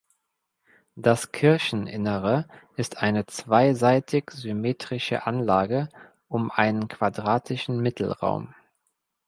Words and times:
Das 0.95 1.31
Kircheninnere 1.31 2.47
ist 2.75 2.97
eine 2.97 3.27
zweiseitig 3.27 4.31
symmetrische 4.31 5.27
Anlage 5.27 5.89
um 6.27 6.49
einen 6.49 6.87
quadratischen 6.87 7.79
Mittelraum. 7.81 8.55